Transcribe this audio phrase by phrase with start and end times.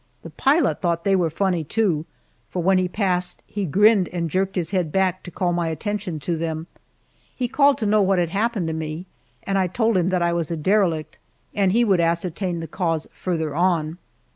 [0.23, 2.07] The pilot thought they were funny, too,
[2.49, 6.19] for when he passed he grinned and jerked his head back to call my attention
[6.21, 6.65] to them.
[7.35, 9.05] He called to know what had happened to me,
[9.43, 11.19] and I told him that I was a derelict,
[11.53, 13.99] and he would ascertain the cause farther on.